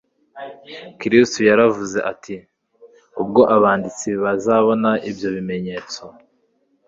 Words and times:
Kristo 0.99 1.39
yaravuze 1.49 1.97
ati: 2.11 2.35
Ubwo 3.21 3.41
abanditsi 3.55 4.09
bazabona 4.23 4.89
ibyo 5.09 5.27
bimenyetso 5.35 6.01